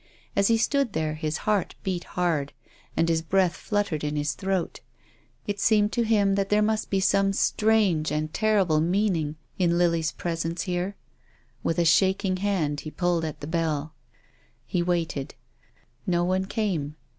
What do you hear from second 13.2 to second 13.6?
at the